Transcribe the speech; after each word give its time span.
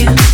you. 0.00 0.33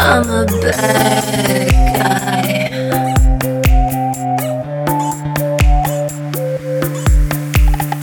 I'm 0.00 0.28
a 0.30 0.46
bad 0.60 1.70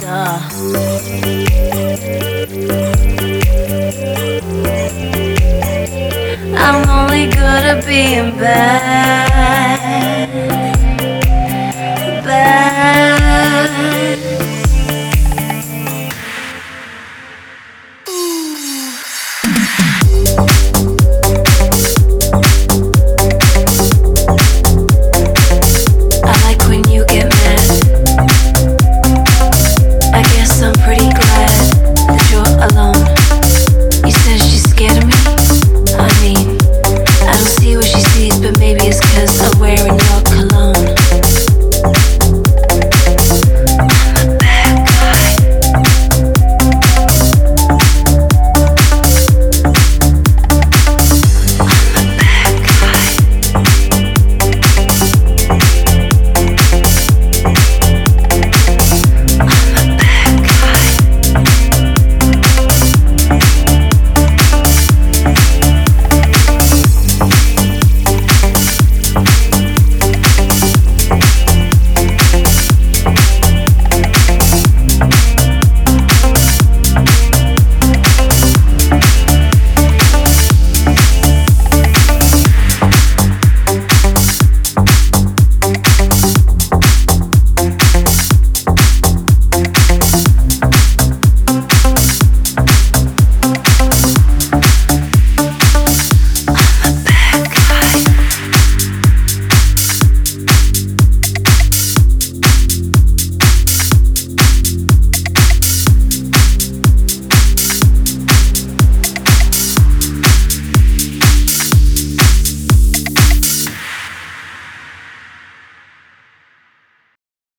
guy. 0.02 0.36
I'm 6.58 6.90
only 6.90 7.26
good 7.28 7.36
at 7.42 7.86
being 7.86 8.38
bad. 8.38 9.35